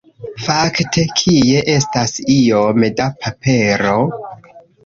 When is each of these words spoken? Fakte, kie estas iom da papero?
Fakte, 0.45 1.03
kie 1.19 1.59
estas 1.75 2.15
iom 2.39 2.87
da 3.01 3.11
papero? 3.27 3.97